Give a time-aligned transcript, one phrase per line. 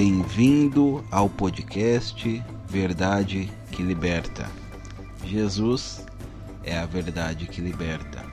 [0.00, 4.48] Bem-vindo ao podcast Verdade que Liberta.
[5.24, 6.06] Jesus
[6.62, 8.24] é a verdade que liberta.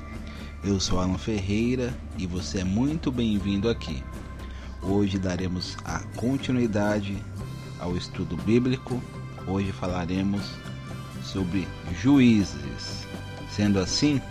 [0.63, 4.03] Eu sou Alan Ferreira e você é muito bem-vindo aqui.
[4.79, 7.17] Hoje daremos a continuidade
[7.79, 9.01] ao estudo bíblico.
[9.47, 10.43] Hoje falaremos
[11.23, 11.67] sobre
[11.99, 13.07] juízes.
[13.49, 14.21] Sendo assim,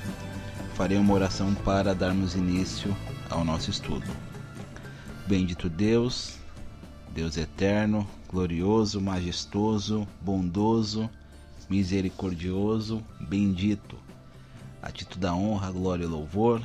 [0.74, 2.96] farei uma oração para darmos início
[3.28, 4.06] ao nosso estudo.
[5.26, 6.43] Bendito Deus,
[7.14, 11.08] Deus eterno, glorioso, majestoso, bondoso,
[11.70, 13.96] misericordioso, bendito.
[14.82, 16.60] A título da honra, glória e louvor,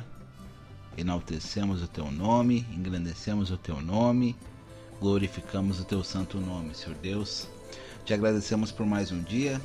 [0.98, 4.34] enaltecemos o teu nome, engrandecemos o teu nome,
[5.00, 7.46] glorificamos o teu santo nome, Senhor Deus.
[8.04, 9.60] Te agradecemos por mais um dia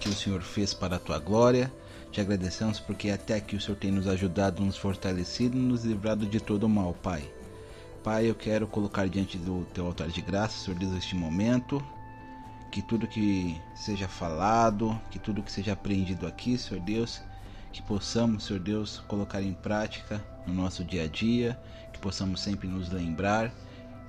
[0.00, 1.70] que o Senhor fez para a tua glória.
[2.10, 6.40] Te agradecemos porque até aqui o Senhor tem nos ajudado, nos fortalecido nos livrado de
[6.40, 7.39] todo o mal, Pai.
[8.02, 11.84] Pai, eu quero colocar diante do teu altar de graça, Senhor Deus, este momento.
[12.72, 17.20] Que tudo que seja falado, que tudo que seja aprendido aqui, Senhor Deus,
[17.72, 21.60] que possamos, Senhor Deus, colocar em prática no nosso dia a dia,
[21.92, 23.52] que possamos sempre nos lembrar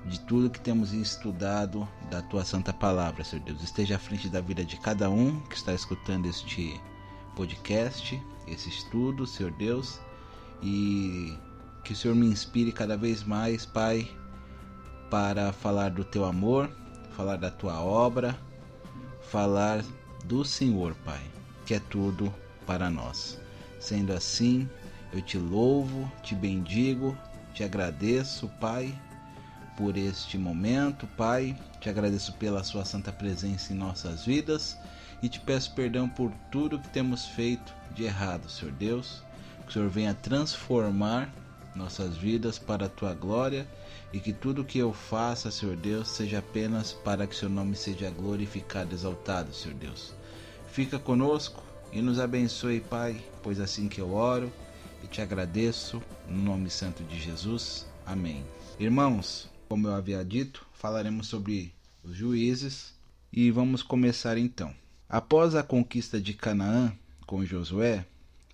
[0.06, 3.62] de tudo que temos estudado da tua santa palavra, Senhor Deus.
[3.62, 6.80] Esteja à frente da vida de cada um que está escutando este
[7.36, 10.00] podcast, esse estudo, Senhor Deus,
[10.64, 11.38] e
[11.84, 14.10] que o Senhor me inspire cada vez mais, Pai,
[15.10, 16.70] para falar do teu amor,
[17.16, 18.38] falar da tua obra,
[19.30, 19.84] falar
[20.26, 21.22] do Senhor, Pai,
[21.66, 22.34] que é tudo
[22.66, 23.40] para nós.
[23.80, 24.70] Sendo assim,
[25.12, 27.18] eu te louvo, te bendigo,
[27.54, 28.98] te agradeço, Pai,
[29.76, 31.58] por este momento, Pai.
[31.80, 34.78] Te agradeço pela Sua santa presença em nossas vidas
[35.22, 39.24] e te peço perdão por tudo que temos feito de errado, Senhor Deus.
[39.63, 41.30] Que o Senhor venha transformar
[41.76, 43.68] nossas vidas para a tua glória
[44.14, 48.09] e que tudo que eu faça, Senhor Deus, seja apenas para que seu nome seja
[48.09, 50.14] glorificado, exaltado, Senhor Deus.
[50.72, 54.52] Fica conosco e nos abençoe, Pai, pois assim que eu oro
[55.04, 57.86] e te agradeço no nome santo de Jesus.
[58.06, 58.46] Amém.
[58.80, 61.74] Irmãos, como eu havia dito, falaremos sobre
[62.04, 62.94] os juízes
[63.31, 64.74] e vamos começar então.
[65.08, 66.92] Após a conquista de Canaã
[67.26, 68.06] com Josué,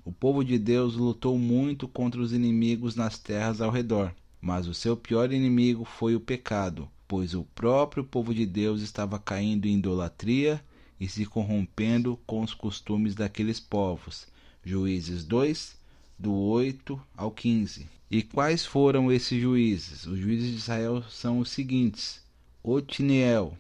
[0.08, 4.74] o povo de Deus lutou muito contra os inimigos nas terras ao redor, mas o
[4.74, 9.78] seu pior inimigo foi o pecado, pois o próprio povo de Deus estava caindo em
[9.78, 10.64] idolatria
[10.98, 14.28] e se corrompendo com os costumes daqueles povos.
[14.64, 15.76] Juízes 2,
[16.18, 17.86] do 8 ao 15.
[18.10, 20.08] E quais foram esses juízes?
[20.08, 22.24] Os juízes de Israel são os seguintes:
[22.64, 23.58] Otiniel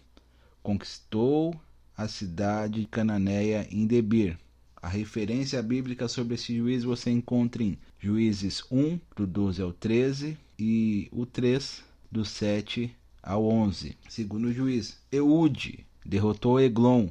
[0.63, 1.53] conquistou
[1.97, 4.39] a cidade de Cananeia em Debir.
[4.79, 10.37] A referência bíblica sobre esse juiz você encontra em Juízes 1, do 12 ao 13,
[10.59, 13.97] e o 3, do 7 ao 11.
[14.07, 17.09] Segundo juiz, Eude derrotou Eglon,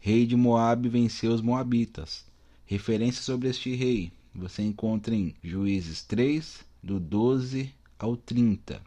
[0.00, 2.24] rei de Moabe, venceu os moabitas.
[2.64, 8.80] Referência sobre este rei você encontra em Juízes 3, do 12 ao 30.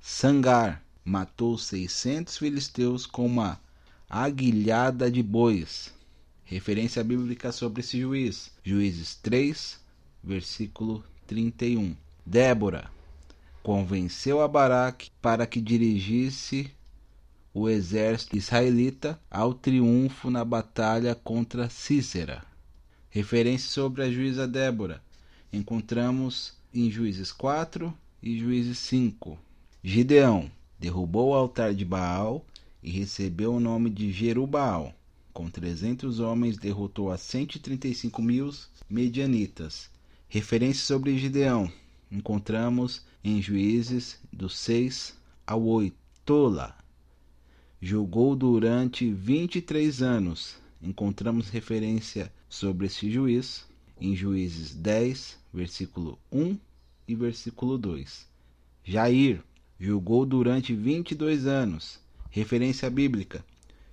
[0.00, 3.60] Sangar matou 600 filisteus com uma
[4.08, 5.92] aguilhada de bois.
[6.50, 8.50] Referência bíblica sobre esse juiz.
[8.64, 9.78] Juízes 3,
[10.24, 11.94] versículo 31.
[12.24, 12.90] Débora
[13.62, 16.70] convenceu a Baraque para que dirigisse
[17.52, 22.42] o exército israelita ao triunfo na batalha contra Cícera.
[23.10, 25.02] Referência sobre a juíza Débora.
[25.52, 27.92] Encontramos em Juízes 4
[28.22, 29.38] e Juízes 5.
[29.84, 32.42] Gideão derrubou o altar de Baal
[32.82, 34.94] e recebeu o nome de Jerubaal
[35.38, 38.50] com 300 homens, derrotou a 135 mil
[38.90, 39.88] medianitas.
[40.28, 41.70] Referência sobre Gideão
[42.10, 45.16] encontramos em Juízes do 6
[45.46, 45.96] ao 8.
[46.24, 46.76] Tola
[47.80, 50.56] julgou durante 23 anos.
[50.82, 53.64] Encontramos referência sobre esse juiz
[54.00, 56.58] em Juízes 10, versículo 1
[57.06, 58.26] e versículo 2.
[58.82, 59.40] Jair
[59.78, 62.00] julgou durante 22 anos.
[62.28, 63.44] Referência bíblica.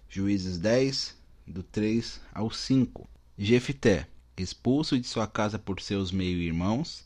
[0.09, 1.15] Juízes 10,
[1.47, 3.07] do 3 ao 5.
[3.37, 4.07] Jefté,
[4.37, 7.05] expulso de sua casa por seus meio-irmãos,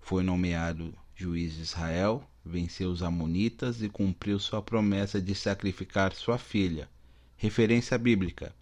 [0.00, 6.38] foi nomeado juiz de Israel, venceu os amonitas e cumpriu sua promessa de sacrificar sua
[6.38, 6.88] filha.
[7.36, 8.54] Referência bíblica: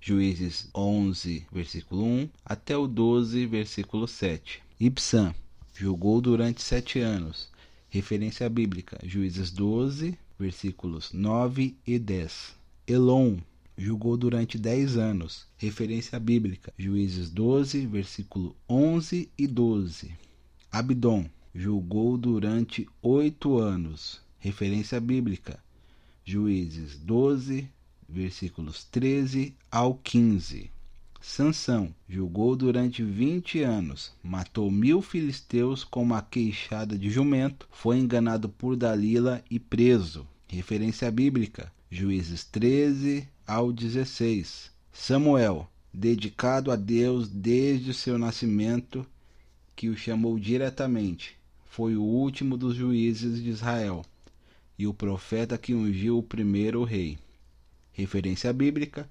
[0.00, 4.62] Juízes 11, versículo 1 até o 12, versículo 7.
[4.78, 5.34] Ibsam
[5.74, 7.50] julgou durante sete anos.
[7.88, 12.56] Referência bíblica: Juízes 12, versículos 9 e 10.
[12.86, 13.38] Elon
[13.76, 15.46] julgou durante dez anos.
[15.56, 20.12] Referência bíblica, Juízes 12, versículo 11 e 12.
[20.72, 24.20] Abdom julgou durante oito anos.
[24.38, 25.58] Referência bíblica,
[26.24, 27.68] Juízes 12,
[28.08, 30.70] versículos 13 ao 15.
[31.20, 38.48] Sansão julgou durante vinte anos, matou mil filisteus com uma queixada de jumento, foi enganado
[38.48, 40.26] por Dalila e preso.
[40.46, 44.70] Referência bíblica: Juízes 13 ao 16.
[44.92, 49.06] Samuel, dedicado a Deus desde o seu nascimento,
[49.76, 54.04] que o chamou diretamente, foi o último dos juízes de Israel
[54.78, 57.18] e o profeta que ungiu o primeiro rei.
[57.92, 59.08] Referência bíblica: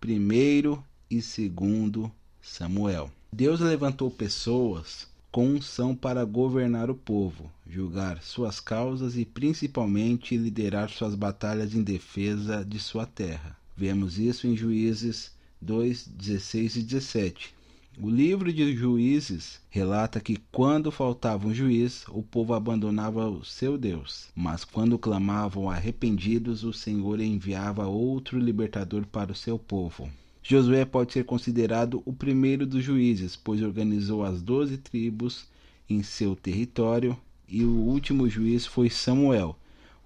[0.00, 2.12] primeiro e segundo
[2.42, 3.10] Samuel.
[3.32, 10.88] Deus levantou pessoas com unção para governar o povo, julgar suas causas e principalmente liderar
[10.88, 13.56] suas batalhas em defesa de sua terra.
[13.78, 15.30] Vemos isso em Juízes
[15.62, 17.54] 2, 16 e 17.
[18.02, 23.78] O livro de Juízes relata que quando faltava um juiz, o povo abandonava o seu
[23.78, 30.10] Deus, mas quando clamavam arrependidos, o Senhor enviava outro libertador para o seu povo.
[30.42, 35.46] Josué pode ser considerado o primeiro dos juízes, pois organizou as doze tribos
[35.88, 37.16] em seu território,
[37.48, 39.56] e o último juiz foi Samuel,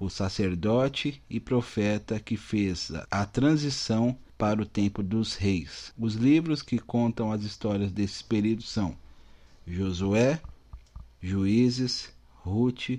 [0.03, 5.95] o sacerdote e profeta que fez a transição para o tempo dos reis.
[5.97, 8.97] Os livros que contam as histórias desses períodos são
[9.65, 10.43] Josué,
[11.23, 12.99] Juízes, Ruth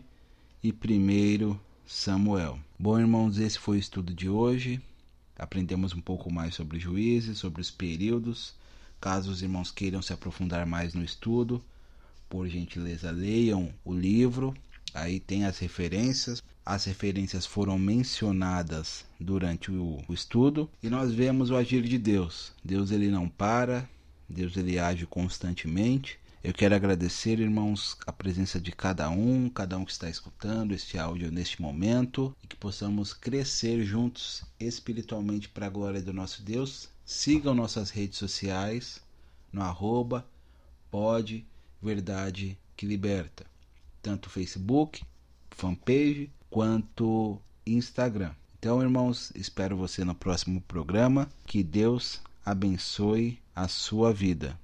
[0.63, 2.57] e 1 Samuel.
[2.79, 4.81] Bom, irmãos, esse foi o estudo de hoje.
[5.37, 8.55] Aprendemos um pouco mais sobre juízes, sobre os períodos.
[9.01, 11.61] Caso os irmãos queiram se aprofundar mais no estudo,
[12.29, 14.53] por gentileza, leiam o livro.
[14.93, 21.51] Aí tem as referências as referências foram mencionadas durante o, o, estudo e nós vemos
[21.51, 22.53] o agir de Deus.
[22.63, 23.89] Deus ele não para,
[24.29, 26.17] Deus ele age constantemente.
[26.41, 30.97] Eu quero agradecer, irmãos, a presença de cada um, cada um que está escutando este
[30.97, 36.87] áudio neste momento e que possamos crescer juntos espiritualmente para a glória do nosso Deus.
[37.05, 39.01] Sigam nossas redes sociais
[39.51, 40.25] no arroba
[40.89, 41.45] pode
[41.81, 43.45] verdade que liberta,
[44.03, 45.03] tanto Facebook,
[45.49, 48.31] fanpage quanto Instagram.
[48.59, 51.27] Então, irmãos, espero você no próximo programa.
[51.45, 54.59] Que Deus abençoe a sua vida.